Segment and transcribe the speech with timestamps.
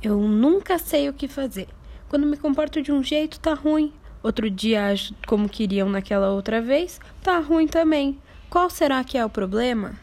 [0.00, 1.66] Eu nunca sei o que fazer.
[2.08, 3.92] Quando me comporto de um jeito, tá ruim.
[4.22, 8.20] Outro dia ajo como queriam naquela outra vez, tá ruim também.
[8.48, 9.98] Qual será que é o problema?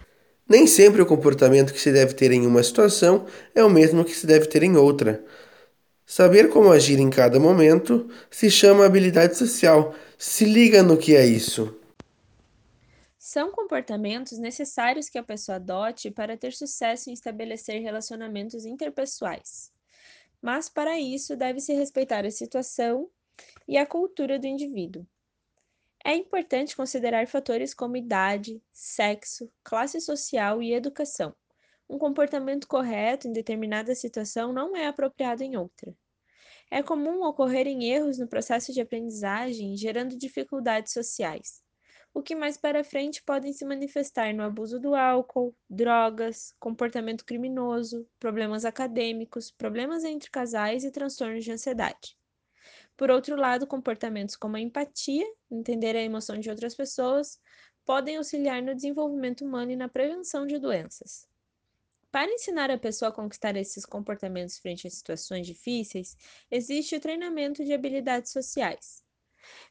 [0.47, 4.13] Nem sempre o comportamento que se deve ter em uma situação é o mesmo que
[4.13, 5.23] se deve ter em outra.
[6.05, 9.95] Saber como agir em cada momento se chama habilidade social.
[10.17, 11.73] Se liga no que é isso.
[13.17, 19.74] São comportamentos necessários que a pessoa adote para ter sucesso em estabelecer relacionamentos interpessoais.
[20.45, 23.09] Mas, para isso, deve-se respeitar a situação
[23.67, 25.03] e a cultura do indivíduo.
[26.05, 31.35] É importante considerar fatores como idade, sexo, classe social e educação.
[31.89, 35.97] Um comportamento correto em determinada situação não é apropriado em outra.
[36.69, 41.63] É comum ocorrerem erros no processo de aprendizagem, gerando dificuldades sociais,
[42.15, 48.07] o que mais para frente podem se manifestar no abuso do álcool, drogas, comportamento criminoso,
[48.17, 52.17] problemas acadêmicos, problemas entre casais e transtornos de ansiedade.
[52.95, 57.37] Por outro lado, comportamentos como a empatia, entender a emoção de outras pessoas,
[57.83, 61.27] podem auxiliar no desenvolvimento humano e na prevenção de doenças.
[62.09, 66.15] Para ensinar a pessoa a conquistar esses comportamentos frente a situações difíceis,
[66.49, 69.03] existe o treinamento de habilidades sociais.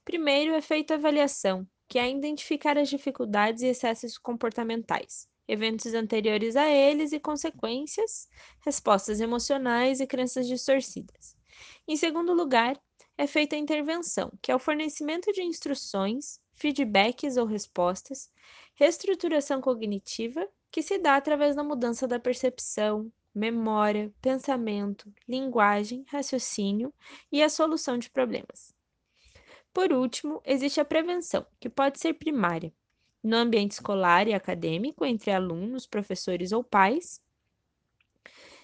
[0.04, 6.56] Primeiro é feita a avaliação, que é identificar as dificuldades e excessos comportamentais, eventos anteriores
[6.56, 8.28] a eles e consequências,
[8.62, 11.37] respostas emocionais e crenças distorcidas.
[11.87, 12.77] Em segundo lugar,
[13.17, 18.28] é feita a intervenção, que é o fornecimento de instruções, feedbacks ou respostas,
[18.75, 26.92] reestruturação cognitiva, que se dá através da mudança da percepção, memória, pensamento, linguagem, raciocínio
[27.31, 28.73] e a solução de problemas.
[29.75, 32.72] Por último, existe a prevenção, que pode ser primária,
[33.20, 37.20] no ambiente escolar e acadêmico, entre alunos, professores ou pais,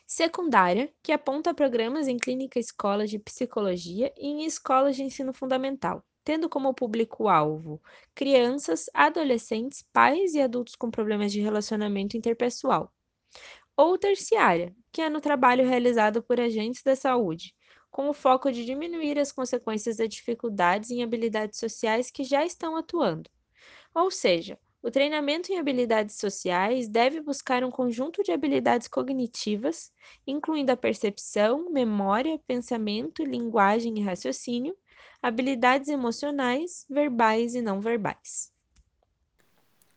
[0.06, 6.05] secundária, que aponta programas em clínica escolas de psicologia e em escolas de ensino fundamental,
[6.22, 7.83] tendo como público-alvo
[8.14, 12.92] crianças, adolescentes, pais e adultos com problemas de relacionamento interpessoal.
[13.77, 17.52] Ou terciária, que é no trabalho realizado por agentes da saúde,
[17.90, 22.77] com o foco de diminuir as consequências das dificuldades em habilidades sociais que já estão
[22.77, 23.28] atuando.
[23.95, 29.92] Ou seja, o treinamento em habilidades sociais deve buscar um conjunto de habilidades cognitivas,
[30.27, 34.74] incluindo a percepção, memória, pensamento, linguagem e raciocínio,
[35.22, 38.51] habilidades emocionais, verbais e não verbais.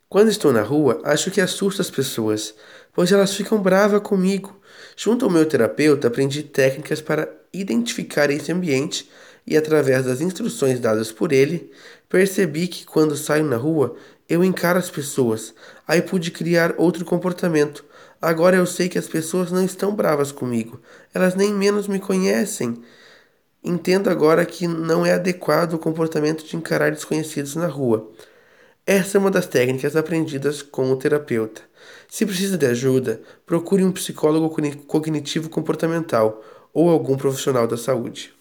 [0.09, 2.53] Quando estou na rua, acho que assusto as pessoas,
[2.91, 4.61] pois elas ficam bravas comigo.
[4.95, 9.09] Junto ao meu terapeuta, aprendi técnicas para identificar esse ambiente
[9.45, 11.71] e, através das instruções dadas por ele,
[12.09, 13.95] percebi que quando saio na rua,
[14.27, 15.53] eu encaro as pessoas.
[15.87, 17.85] Aí pude criar outro comportamento.
[18.21, 20.79] Agora eu sei que as pessoas não estão bravas comigo.
[21.13, 22.81] Elas nem menos me conhecem.
[23.63, 28.11] Entendo agora que não é adequado o comportamento de encarar desconhecidos na rua.
[28.85, 31.61] Essa é uma das técnicas aprendidas com o terapeuta.
[32.09, 34.53] Se precisa de ajuda, procure um psicólogo
[34.85, 36.43] cognitivo comportamental
[36.73, 38.33] ou algum profissional da saúde.